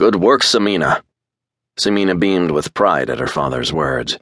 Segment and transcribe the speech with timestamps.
[0.00, 1.02] Good work, Sameena.
[1.78, 4.18] Sameena beamed with pride at her father's words.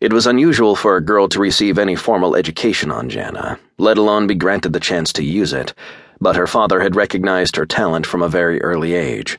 [0.00, 4.26] It was unusual for a girl to receive any formal education on Jannah, let alone
[4.26, 5.74] be granted the chance to use it,
[6.20, 9.38] but her father had recognized her talent from a very early age.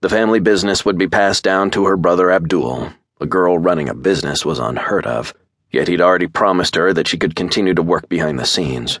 [0.00, 2.90] The family business would be passed down to her brother Abdul.
[3.20, 5.32] A girl running a business was unheard of,
[5.70, 9.00] yet he'd already promised her that she could continue to work behind the scenes.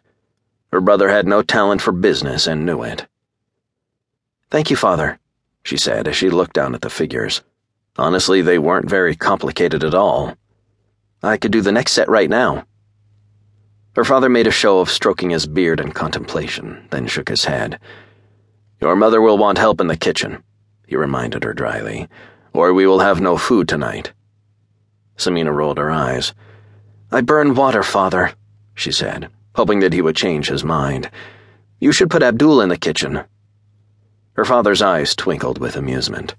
[0.70, 3.08] Her brother had no talent for business and knew it.
[4.48, 5.18] Thank you, father,
[5.70, 7.42] she said as she looked down at the figures.
[7.96, 10.36] Honestly, they weren't very complicated at all.
[11.22, 12.66] I could do the next set right now.
[13.94, 17.78] Her father made a show of stroking his beard in contemplation, then shook his head.
[18.80, 20.42] Your mother will want help in the kitchen,
[20.88, 22.08] he reminded her dryly,
[22.52, 24.12] or we will have no food tonight.
[25.18, 26.34] Sameena rolled her eyes.
[27.12, 28.32] I burn water, father,
[28.74, 31.08] she said, hoping that he would change his mind.
[31.78, 33.22] You should put Abdul in the kitchen.
[34.40, 36.34] Her father's eyes twinkled with amusement.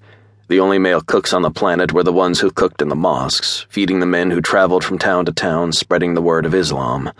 [0.47, 3.67] The only male cooks on the planet were the ones who cooked in the mosques,
[3.69, 7.11] feeding the men who traveled from town to town spreading the word of Islam.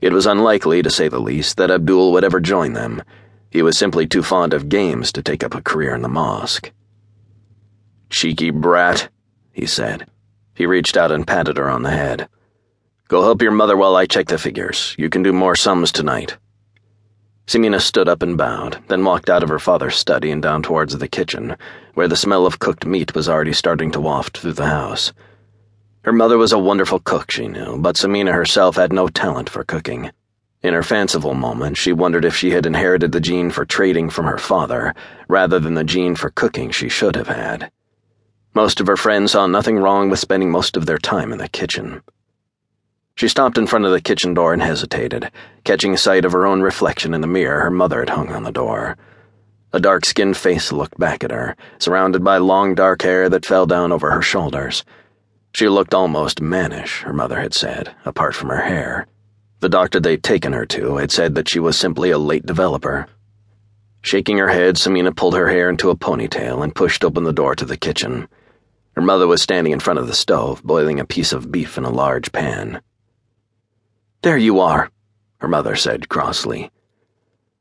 [0.00, 3.04] It was unlikely, to say the least, that Abdul would ever join them.
[3.52, 6.72] He was simply too fond of games to take up a career in the mosque.
[8.08, 9.10] Cheeky brat,
[9.52, 10.08] he said.
[10.56, 12.28] He reached out and patted her on the head.
[13.06, 14.96] Go help your mother while I check the figures.
[14.98, 16.36] You can do more sums tonight.
[17.50, 20.96] Sameena stood up and bowed, then walked out of her father's study and down towards
[20.96, 21.56] the kitchen,
[21.94, 25.12] where the smell of cooked meat was already starting to waft through the house.
[26.02, 29.64] Her mother was a wonderful cook, she knew, but Sameena herself had no talent for
[29.64, 30.12] cooking.
[30.62, 34.26] In her fanciful moment, she wondered if she had inherited the gene for trading from
[34.26, 34.94] her father,
[35.26, 37.72] rather than the gene for cooking she should have had.
[38.54, 41.48] Most of her friends saw nothing wrong with spending most of their time in the
[41.48, 42.02] kitchen.
[43.20, 45.30] She stopped in front of the kitchen door and hesitated,
[45.64, 48.50] catching sight of her own reflection in the mirror her mother had hung on the
[48.50, 48.96] door.
[49.74, 53.66] A dark skinned face looked back at her, surrounded by long dark hair that fell
[53.66, 54.86] down over her shoulders.
[55.52, 59.06] She looked almost mannish, her mother had said, apart from her hair.
[59.58, 63.06] The doctor they'd taken her to had said that she was simply a late developer.
[64.00, 67.54] Shaking her head, Sameena pulled her hair into a ponytail and pushed open the door
[67.56, 68.28] to the kitchen.
[68.96, 71.84] Her mother was standing in front of the stove, boiling a piece of beef in
[71.84, 72.80] a large pan.
[74.22, 74.90] There you are,
[75.38, 76.70] her mother said crossly.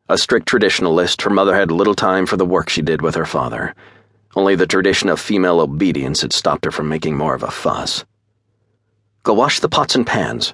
[0.09, 3.25] A strict traditionalist, her mother had little time for the work she did with her
[3.25, 3.73] father.
[4.35, 8.03] Only the tradition of female obedience had stopped her from making more of a fuss.
[9.23, 10.53] Go wash the pots and pans.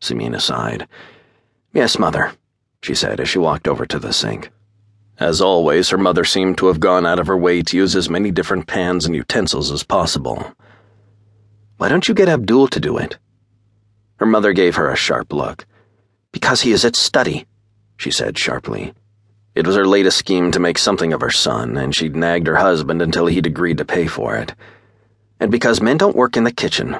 [0.00, 0.86] Sameena sighed.
[1.72, 2.32] Yes, mother,
[2.80, 4.52] she said as she walked over to the sink.
[5.18, 8.08] As always, her mother seemed to have gone out of her way to use as
[8.08, 10.54] many different pans and utensils as possible.
[11.76, 13.18] Why don't you get Abdul to do it?
[14.18, 15.66] Her mother gave her a sharp look.
[16.32, 17.46] Because he is at study,
[17.96, 18.92] she said sharply.
[19.54, 22.56] It was her latest scheme to make something of her son, and she'd nagged her
[22.56, 24.54] husband until he'd agreed to pay for it.
[25.40, 26.98] And because men don't work in the kitchen.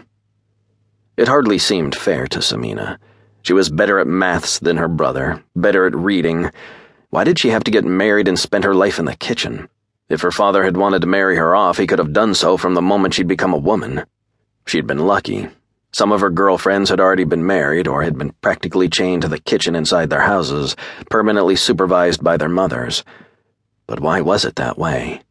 [1.16, 2.98] It hardly seemed fair to Sameena.
[3.42, 6.50] She was better at maths than her brother, better at reading.
[7.10, 9.68] Why did she have to get married and spend her life in the kitchen?
[10.08, 12.74] If her father had wanted to marry her off, he could have done so from
[12.74, 14.04] the moment she'd become a woman.
[14.66, 15.48] She'd been lucky,
[15.92, 19.40] some of her girlfriends had already been married or had been practically chained to the
[19.40, 20.76] kitchen inside their houses,
[21.10, 23.04] permanently supervised by their mothers.
[23.86, 25.22] But why was it that way?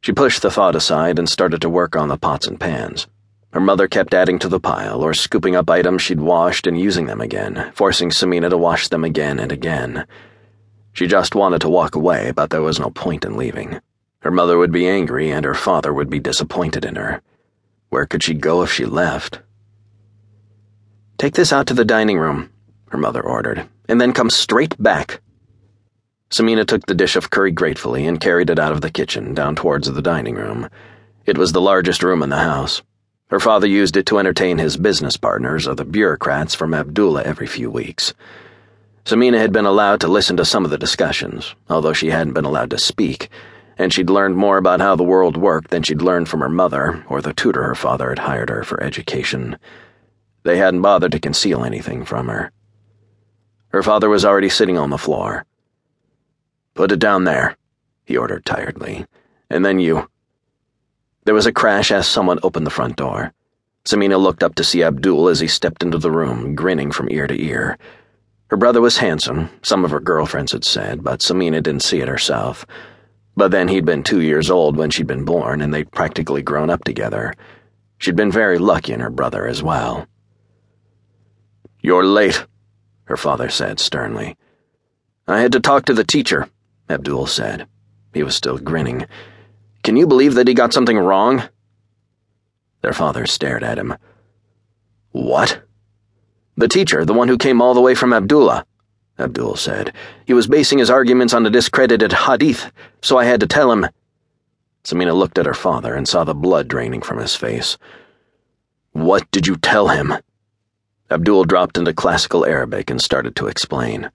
[0.00, 3.06] She pushed the thought aside and started to work on the pots and pans.
[3.52, 7.06] Her mother kept adding to the pile or scooping up items she'd washed and using
[7.06, 10.06] them again, forcing Sameena to wash them again and again.
[10.94, 13.80] She just wanted to walk away, but there was no point in leaving.
[14.20, 17.20] Her mother would be angry and her father would be disappointed in her.
[17.92, 19.40] Where could she go if she left?
[21.18, 22.48] Take this out to the dining room,
[22.88, 25.20] her mother ordered, and then come straight back.
[26.30, 29.56] Sameena took the dish of curry gratefully and carried it out of the kitchen down
[29.56, 30.70] towards the dining room.
[31.26, 32.80] It was the largest room in the house.
[33.28, 37.46] Her father used it to entertain his business partners or the bureaucrats from Abdullah every
[37.46, 38.14] few weeks.
[39.04, 42.46] Sameena had been allowed to listen to some of the discussions, although she hadn't been
[42.46, 43.28] allowed to speak
[43.78, 47.04] and she'd learned more about how the world worked than she'd learned from her mother
[47.08, 49.58] or the tutor her father had hired her for education.
[50.44, 52.52] They hadn't bothered to conceal anything from her.
[53.68, 55.46] Her father was already sitting on the floor.
[56.74, 57.56] Put it down there,
[58.04, 59.06] he ordered tiredly,
[59.48, 60.08] and then you.
[61.24, 63.32] There was a crash as someone opened the front door.
[63.84, 67.26] Sameena looked up to see Abdul as he stepped into the room, grinning from ear
[67.26, 67.78] to ear.
[68.48, 72.08] Her brother was handsome, some of her girlfriends had said, but Sameena didn't see it
[72.08, 72.66] herself.
[73.36, 76.70] But then he'd been two years old when she'd been born, and they'd practically grown
[76.70, 77.32] up together.
[77.98, 80.06] She'd been very lucky in her brother as well.
[81.80, 82.46] You're late,
[83.04, 84.36] her father said sternly.
[85.26, 86.48] I had to talk to the teacher,
[86.88, 87.66] Abdul said.
[88.12, 89.06] He was still grinning.
[89.82, 91.42] Can you believe that he got something wrong?
[92.82, 93.96] Their father stared at him.
[95.12, 95.62] What?
[96.56, 98.66] The teacher, the one who came all the way from Abdullah,
[99.18, 99.92] Abdul said.
[100.24, 102.72] He was basing his arguments on a discredited hadith,
[103.02, 103.86] so I had to tell him.
[104.84, 107.78] Sameena looked at her father and saw the blood draining from his face.
[108.92, 110.14] What did you tell him?
[111.10, 114.10] Abdul dropped into classical Arabic and started to explain.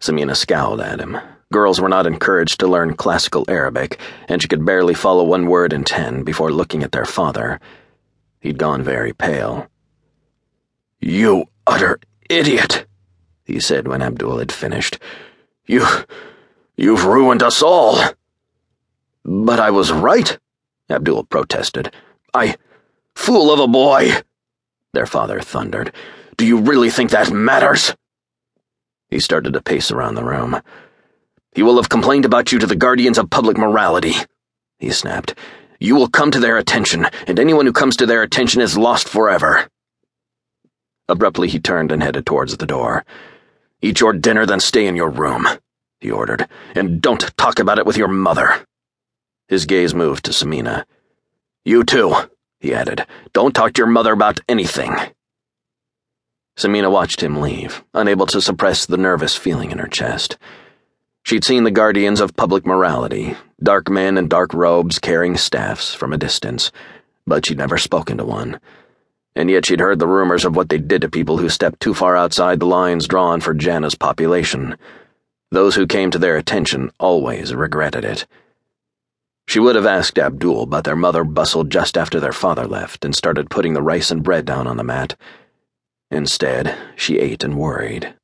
[0.00, 1.18] Sameena scowled at him.
[1.52, 3.98] Girls were not encouraged to learn classical Arabic,
[4.28, 7.60] and she could barely follow one word in ten before looking at their father.
[8.40, 9.66] He'd gone very pale.
[11.00, 12.86] You utter idiot,
[13.46, 14.98] he said when Abdul had finished.
[15.66, 15.86] You.
[16.76, 17.98] you've ruined us all.
[19.24, 20.38] But I was right,
[20.90, 21.92] Abdul protested.
[22.34, 22.56] I.
[23.14, 24.12] fool of a boy,
[24.92, 25.92] their father thundered.
[26.36, 27.94] Do you really think that matters?
[29.08, 30.60] He started to pace around the room.
[31.54, 34.14] He will have complained about you to the guardians of public morality,
[34.78, 35.34] he snapped.
[35.78, 39.08] You will come to their attention, and anyone who comes to their attention is lost
[39.08, 39.68] forever.
[41.08, 43.04] Abruptly, he turned and headed towards the door.
[43.82, 45.46] Eat your dinner, then stay in your room,
[46.00, 48.64] he ordered, and don't talk about it with your mother.
[49.48, 50.84] His gaze moved to Sameena.
[51.64, 52.14] You too,
[52.58, 53.06] he added.
[53.32, 54.96] Don't talk to your mother about anything.
[56.56, 60.38] Sameena watched him leave, unable to suppress the nervous feeling in her chest.
[61.22, 66.12] She'd seen the guardians of public morality, dark men in dark robes carrying staffs, from
[66.12, 66.72] a distance,
[67.26, 68.58] but she'd never spoken to one.
[69.36, 71.94] And yet she'd heard the rumors of what they did to people who stepped too
[71.94, 74.76] far outside the lines drawn for Jannah's population.
[75.52, 78.26] Those who came to their attention always regretted it.
[79.46, 83.14] She would have asked Abdul, but their mother bustled just after their father left and
[83.14, 85.14] started putting the rice and bread down on the mat.
[86.10, 88.14] Instead, she ate and worried.